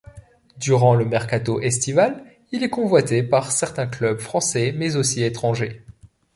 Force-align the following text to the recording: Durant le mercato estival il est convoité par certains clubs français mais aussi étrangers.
Durant 0.57 0.95
le 0.95 1.05
mercato 1.05 1.59
estival 1.61 2.23
il 2.51 2.63
est 2.63 2.71
convoité 2.71 3.21
par 3.21 3.51
certains 3.51 3.85
clubs 3.85 4.17
français 4.17 4.73
mais 4.75 4.95
aussi 4.95 5.21
étrangers. 5.21 5.85